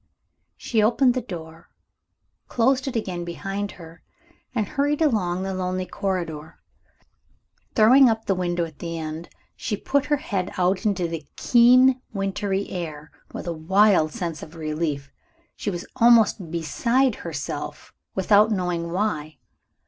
[0.57, 1.69] She opened the door:
[2.47, 4.01] closed it again behind her;
[4.55, 6.57] and hurried along the lonely corridor.
[7.75, 12.01] Throwing up the window at the end, she put her head out into the keen
[12.13, 15.11] wintry air, with a wild sense of relief.
[15.55, 19.37] She was almost beside herself, without knowing why.